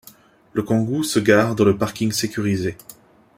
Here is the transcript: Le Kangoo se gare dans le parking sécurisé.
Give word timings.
Le 0.53 0.63
Kangoo 0.63 1.03
se 1.03 1.19
gare 1.19 1.53
dans 1.53 1.63
le 1.65 1.77
parking 1.77 2.11
sécurisé. 2.11 2.75